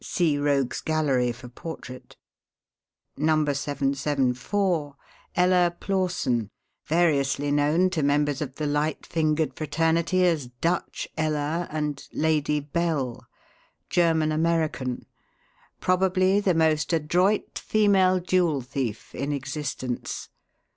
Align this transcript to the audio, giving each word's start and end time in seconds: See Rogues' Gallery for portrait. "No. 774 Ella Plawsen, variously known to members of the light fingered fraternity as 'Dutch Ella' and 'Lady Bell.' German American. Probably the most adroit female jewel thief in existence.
See 0.03 0.39
Rogues' 0.39 0.81
Gallery 0.81 1.31
for 1.31 1.47
portrait. 1.47 2.17
"No. 3.17 3.45
774 3.45 4.95
Ella 5.35 5.77
Plawsen, 5.79 6.49
variously 6.87 7.51
known 7.51 7.91
to 7.91 8.01
members 8.01 8.41
of 8.41 8.55
the 8.55 8.65
light 8.65 9.05
fingered 9.05 9.53
fraternity 9.55 10.25
as 10.25 10.47
'Dutch 10.47 11.07
Ella' 11.19 11.67
and 11.69 12.07
'Lady 12.13 12.59
Bell.' 12.59 13.27
German 13.91 14.31
American. 14.31 15.05
Probably 15.79 16.39
the 16.39 16.55
most 16.55 16.91
adroit 16.93 17.59
female 17.59 18.19
jewel 18.19 18.61
thief 18.61 19.13
in 19.13 19.31
existence. 19.31 20.29